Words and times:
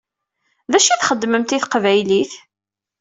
D 0.71 0.73
acu 0.77 0.89
i 0.93 0.95
txedmemt 0.97 1.55
i 1.55 1.57
teqbaylit? 1.63 2.33